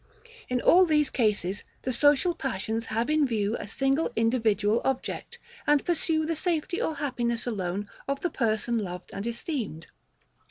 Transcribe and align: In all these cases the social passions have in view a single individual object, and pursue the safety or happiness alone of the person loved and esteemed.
In 0.49 0.61
all 0.61 0.87
these 0.87 1.11
cases 1.11 1.63
the 1.83 1.93
social 1.93 2.33
passions 2.33 2.87
have 2.87 3.07
in 3.07 3.27
view 3.27 3.55
a 3.59 3.67
single 3.67 4.11
individual 4.15 4.81
object, 4.83 5.37
and 5.67 5.85
pursue 5.85 6.25
the 6.25 6.35
safety 6.35 6.81
or 6.81 6.95
happiness 6.95 7.45
alone 7.45 7.87
of 8.07 8.21
the 8.21 8.31
person 8.31 8.79
loved 8.79 9.11
and 9.13 9.27
esteemed. 9.27 9.85